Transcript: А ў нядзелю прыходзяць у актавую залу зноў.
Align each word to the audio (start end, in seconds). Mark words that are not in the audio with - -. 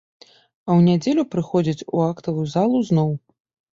А 0.19 0.69
ў 0.77 0.85
нядзелю 0.87 1.25
прыходзяць 1.35 1.85
у 1.99 2.03
актавую 2.09 2.47
залу 2.55 2.83
зноў. 2.89 3.13